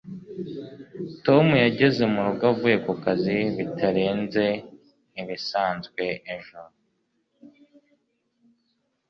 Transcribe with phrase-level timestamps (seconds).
[1.25, 4.43] tom yageze murugo avuye kukazi bitarenze
[5.21, 6.03] ibisanzwe
[6.35, 6.61] ejo